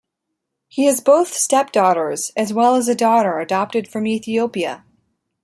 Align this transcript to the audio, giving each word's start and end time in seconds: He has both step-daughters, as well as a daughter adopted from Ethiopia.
He 0.67 0.85
has 0.85 0.99
both 0.99 1.31
step-daughters, 1.31 2.31
as 2.35 2.51
well 2.51 2.73
as 2.73 2.87
a 2.87 2.95
daughter 2.95 3.37
adopted 3.39 3.87
from 3.87 4.07
Ethiopia. 4.07 4.83